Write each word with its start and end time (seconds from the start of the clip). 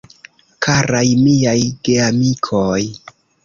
Karaj 0.65 1.03
miaj 1.27 1.55
Geamikoj! 1.91 2.83